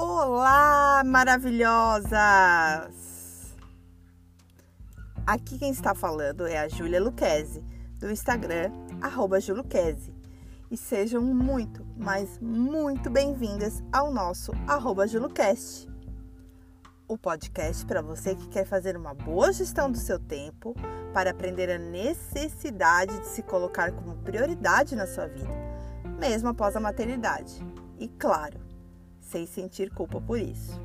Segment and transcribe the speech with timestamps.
[0.00, 2.14] Olá, maravilhosas!
[5.26, 7.64] Aqui quem está falando é a Júlia Luquezzi,
[7.98, 8.70] do Instagram,
[9.02, 10.14] arroba Juluquezzi.
[10.70, 14.52] E sejam muito, mas muito bem-vindas ao nosso
[15.08, 15.88] Julucast.
[17.08, 20.76] O podcast para você que quer fazer uma boa gestão do seu tempo
[21.12, 25.50] para aprender a necessidade de se colocar como prioridade na sua vida,
[26.20, 27.60] mesmo após a maternidade.
[27.98, 28.67] E claro,
[29.28, 30.80] sem sentir culpa por isso.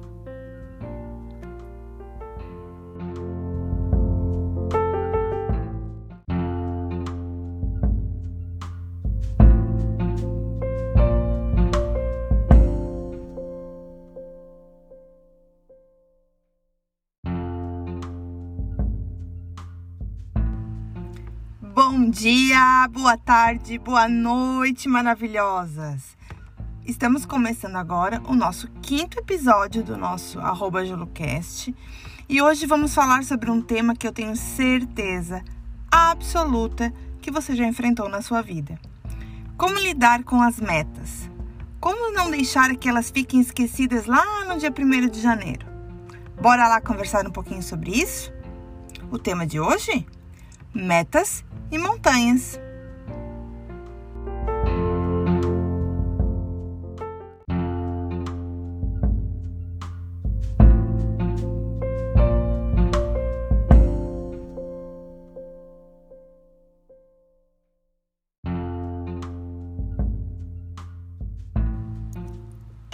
[21.73, 26.22] Bom dia, boa tarde, boa noite, maravilhosas!
[26.85, 31.73] Estamos começando agora o nosso quinto episódio do nosso arroba JuloCast
[32.27, 35.41] e hoje vamos falar sobre um tema que eu tenho certeza
[35.89, 38.77] absoluta que você já enfrentou na sua vida.
[39.57, 41.29] Como lidar com as metas?
[41.79, 45.65] Como não deixar que elas fiquem esquecidas lá no dia 1 de janeiro?
[46.41, 48.29] Bora lá conversar um pouquinho sobre isso?
[49.09, 50.05] O tema de hoje?
[50.73, 52.59] Metas e montanhas.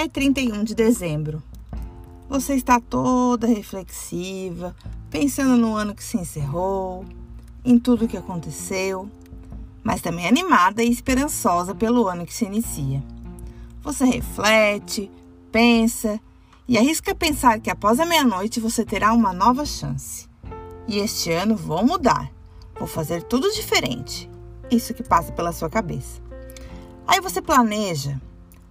[0.02, 1.44] É 31 de dezembro.
[2.30, 4.74] Você está toda reflexiva,
[5.10, 7.06] pensando no ano que se encerrou,
[7.66, 9.10] em tudo que aconteceu,
[9.84, 13.04] mas também animada e esperançosa pelo ano que se inicia.
[13.82, 15.12] Você reflete,
[15.52, 16.18] pensa
[16.66, 20.30] e arrisca pensar que após a meia-noite você terá uma nova chance.
[20.88, 22.32] E este ano vou mudar,
[22.78, 24.32] vou fazer tudo diferente.
[24.72, 26.22] Isso que passa pela sua cabeça.
[27.06, 28.18] Aí você planeja: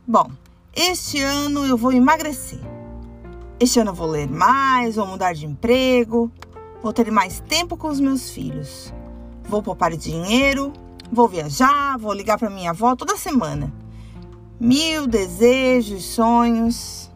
[0.07, 0.31] bom,
[0.75, 2.61] este ano eu vou emagrecer.
[3.61, 6.31] Este ano eu vou ler mais, vou mudar de emprego,
[6.83, 8.93] vou ter mais tempo com os meus filhos.
[9.45, 10.73] Vou poupar dinheiro,
[11.11, 13.73] vou viajar, vou ligar para minha avó toda semana.
[14.61, 17.11] Mil desejos, sonhos.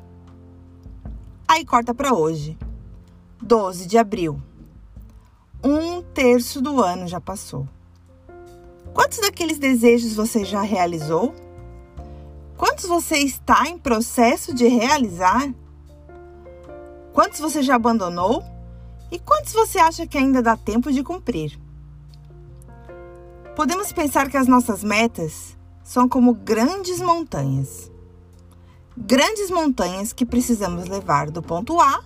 [1.46, 2.56] Aí corta para hoje,
[3.42, 4.40] 12 de abril.
[5.62, 7.68] Um terço do ano já passou.
[8.92, 11.34] Quantos daqueles desejos você já realizou?
[12.62, 15.52] Quantos você está em processo de realizar?
[17.12, 18.40] Quantos você já abandonou?
[19.10, 21.58] E quantos você acha que ainda dá tempo de cumprir?
[23.56, 27.90] Podemos pensar que as nossas metas são como grandes montanhas.
[28.96, 32.00] Grandes montanhas que precisamos levar do ponto A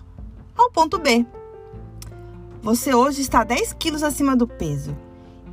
[0.57, 1.23] ao ponto B.
[2.63, 4.97] Você hoje está 10 quilos acima do peso.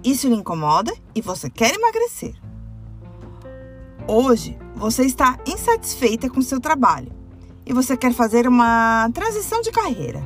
[0.02, 2.34] Isso lhe incomoda e você quer emagrecer.
[4.06, 7.10] Hoje você está insatisfeita com seu trabalho
[7.64, 10.22] e você quer fazer uma transição de carreira.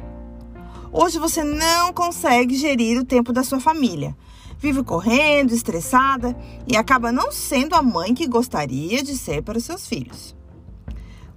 [0.90, 4.16] Hoje você não consegue gerir o tempo da sua família.
[4.58, 9.64] Vive correndo, estressada e acaba não sendo a mãe que gostaria de ser para os
[9.64, 10.34] seus filhos.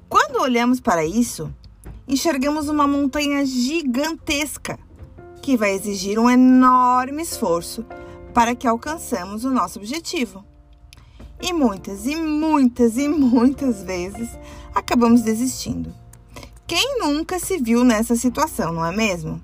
[0.09, 1.53] Quando olhamos para isso,
[2.07, 4.79] enxergamos uma montanha gigantesca
[5.43, 7.85] que vai exigir um enorme esforço
[8.33, 10.43] para que alcançamos o nosso objetivo.
[11.41, 14.29] E muitas, e muitas, e muitas vezes
[14.75, 15.93] acabamos desistindo.
[16.67, 19.41] Quem nunca se viu nessa situação, não é mesmo?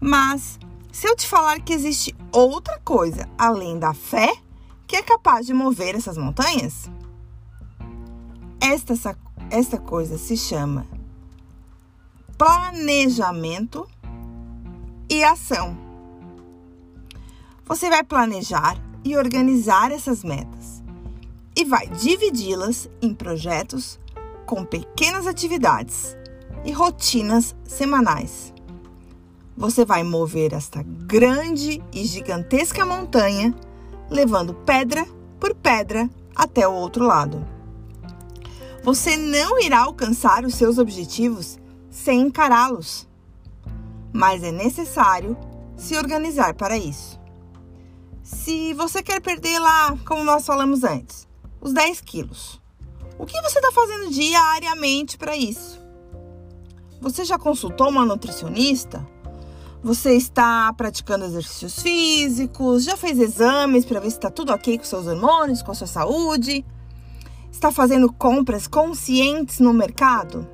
[0.00, 0.58] Mas,
[0.92, 4.34] se eu te falar que existe outra coisa além da fé
[4.86, 6.90] que é capaz de mover essas montanhas?
[8.60, 9.16] Esta,
[9.50, 10.86] esta coisa se chama
[12.36, 13.88] planejamento
[15.08, 15.76] e ação.
[17.66, 20.80] Você vai planejar e organizar essas metas
[21.56, 23.98] e vai dividi-las em projetos
[24.46, 26.16] com pequenas atividades
[26.64, 28.52] e rotinas semanais.
[29.56, 33.54] Você vai mover esta grande e gigantesca montanha,
[34.08, 35.06] levando pedra
[35.38, 37.46] por pedra até o outro lado.
[38.82, 41.58] Você não irá alcançar os seus objetivos
[41.90, 43.06] sem encará-los,
[44.12, 45.36] mas é necessário
[45.76, 47.19] se organizar para isso.
[48.32, 51.26] Se você quer perder lá, como nós falamos antes,
[51.60, 52.62] os 10 quilos,
[53.18, 55.80] o que você está fazendo diariamente para isso?
[57.00, 59.04] Você já consultou uma nutricionista?
[59.82, 62.84] Você está praticando exercícios físicos?
[62.84, 65.88] Já fez exames para ver se está tudo ok com seus hormônios, com a sua
[65.88, 66.64] saúde?
[67.50, 70.46] está fazendo compras conscientes no mercado?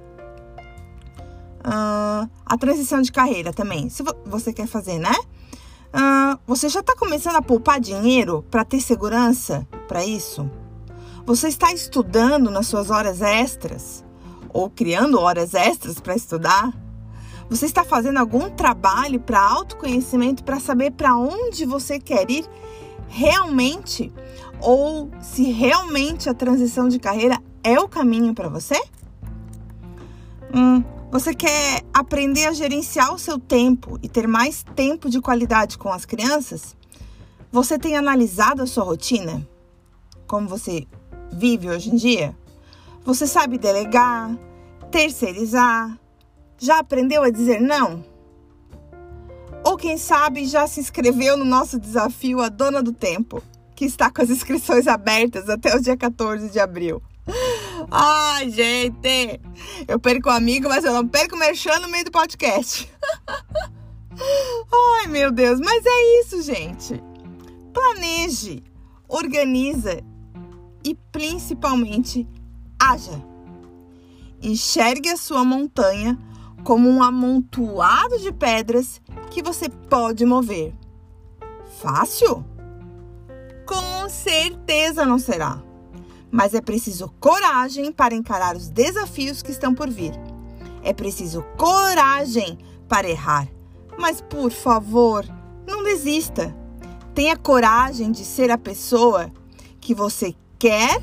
[1.60, 5.14] Uh, a transição de carreira também, se você quer fazer, né?
[5.96, 10.50] Uh, você já está começando a poupar dinheiro para ter segurança para isso?
[11.24, 14.04] Você está estudando nas suas horas extras?
[14.52, 16.70] Ou criando horas extras para estudar?
[17.48, 22.44] Você está fazendo algum trabalho para autoconhecimento para saber para onde você quer ir
[23.08, 24.12] realmente?
[24.60, 28.78] Ou se realmente a transição de carreira é o caminho para você?
[30.54, 35.78] Hum, você quer aprender a gerenciar o seu tempo e ter mais tempo de qualidade
[35.78, 36.76] com as crianças?
[37.50, 39.46] Você tem analisado a sua rotina?
[40.26, 40.86] Como você
[41.32, 42.36] vive hoje em dia?
[43.04, 44.36] Você sabe delegar,
[44.90, 45.96] terceirizar,
[46.58, 48.04] já aprendeu a dizer não?
[49.64, 53.42] Ou quem sabe já se inscreveu no nosso desafio A Dona do Tempo,
[53.74, 57.00] que está com as inscrições abertas até o dia 14 de abril.
[57.90, 59.40] Ai, gente,
[59.86, 62.90] eu perco o amigo, mas eu não perco o merchan no meio do podcast.
[65.00, 67.02] Ai, meu Deus, mas é isso, gente.
[67.72, 68.62] Planeje,
[69.08, 70.02] organiza
[70.84, 72.26] e principalmente
[72.80, 73.22] haja.
[74.42, 76.18] Enxergue a sua montanha
[76.64, 79.00] como um amontoado de pedras
[79.30, 80.74] que você pode mover.
[81.80, 82.44] Fácil?
[83.66, 85.65] Com certeza não será.
[86.36, 90.12] Mas é preciso coragem para encarar os desafios que estão por vir.
[90.82, 93.48] É preciso coragem para errar.
[93.98, 95.24] Mas por favor,
[95.66, 96.54] não desista.
[97.14, 99.32] Tenha coragem de ser a pessoa
[99.80, 101.02] que você quer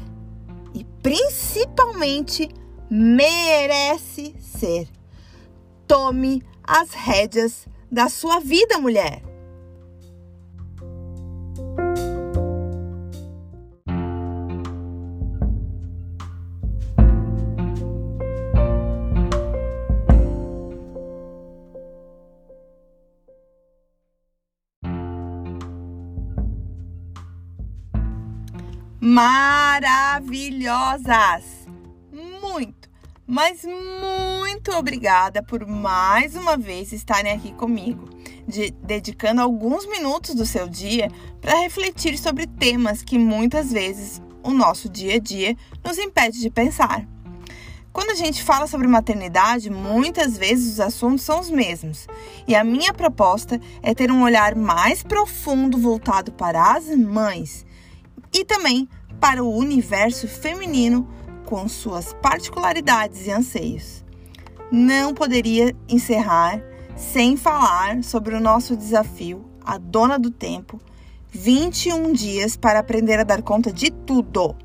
[0.71, 2.47] e principalmente
[2.87, 4.87] merece ser.
[5.87, 9.32] Tome as rédeas da sua vida, mulher.
[29.05, 31.43] Maravilhosas!
[32.41, 32.89] Muito!
[33.27, 38.07] Mas muito obrigada por mais uma vez estarem aqui comigo,
[38.47, 41.11] de, dedicando alguns minutos do seu dia
[41.41, 46.49] para refletir sobre temas que muitas vezes o nosso dia a dia nos impede de
[46.49, 47.05] pensar.
[47.91, 52.07] Quando a gente fala sobre maternidade, muitas vezes os assuntos são os mesmos.
[52.47, 57.65] E a minha proposta é ter um olhar mais profundo voltado para as mães
[58.33, 58.87] e também
[59.19, 61.07] para o universo feminino
[61.45, 64.03] com suas particularidades e anseios.
[64.71, 66.61] Não poderia encerrar
[66.95, 70.79] sem falar sobre o nosso desafio, a Dona do Tempo
[71.33, 74.55] 21 dias para aprender a dar conta de tudo.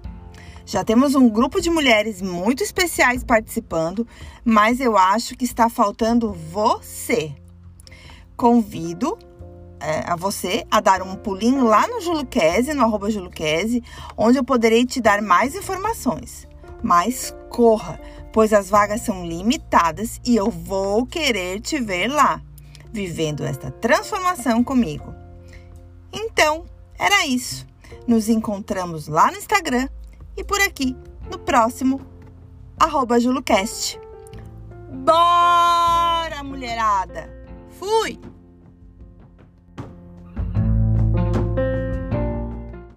[0.67, 4.07] Já temos um grupo de mulheres muito especiais participando,
[4.45, 7.35] mas eu acho que está faltando você.
[8.37, 9.19] Convido
[9.81, 13.83] é, a você a dar um pulinho lá no Juluquese, no arroba Juluquese,
[14.17, 16.49] onde eu poderei te dar mais informações
[16.83, 18.01] mas corra,
[18.33, 22.41] pois as vagas são limitadas e eu vou querer te ver lá,
[22.93, 25.15] vivendo esta transformação comigo.
[26.13, 26.65] Então,
[26.99, 27.67] era isso.
[28.07, 29.89] Nos encontramos lá no Instagram
[30.37, 30.97] e por aqui
[31.31, 32.01] no próximo
[32.79, 34.01] arroba JuluCast.
[35.05, 37.31] Bora, mulherada!
[37.79, 38.19] Fui!